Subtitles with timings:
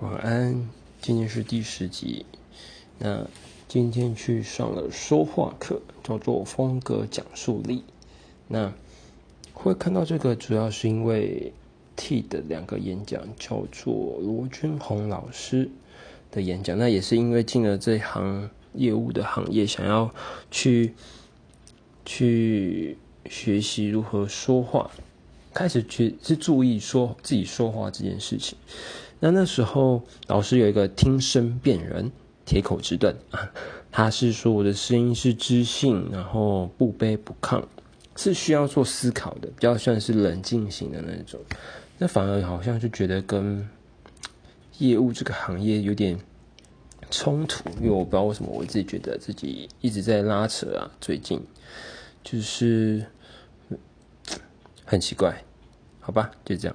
[0.00, 0.68] 晚安，
[1.02, 2.24] 今天是第十集。
[3.00, 3.26] 那
[3.66, 7.82] 今天去上了说话课，叫做风格讲述力。
[8.46, 8.72] 那
[9.52, 11.52] 会看到这个，主要是因为
[11.96, 15.68] T 的两个演讲，叫做罗君红老师
[16.30, 16.78] 的演讲。
[16.78, 20.14] 那也是因为进了这行业务的行业，想要
[20.48, 20.94] 去
[22.04, 22.96] 去
[23.28, 24.92] 学习如何说话，
[25.54, 28.56] 开始去是注意说自己说话这件事情。
[29.20, 32.10] 那那时候，老师有一个听声辨人、
[32.44, 33.50] 铁口直断啊，
[33.90, 37.62] 他是说我的声音是知性，然后不卑不亢，
[38.16, 41.40] 是需要做思考的，比较算是冷静型的那种。
[41.98, 43.68] 那反而好像就觉得跟
[44.78, 46.16] 业务这个行业有点
[47.10, 51.40] 冲突，因为我不知道为什么我自己觉得自己一直在拉扯啊，最近
[52.22, 53.04] 就是
[54.90, 55.44] 很奇怪，
[56.00, 56.74] 好吧，就这样。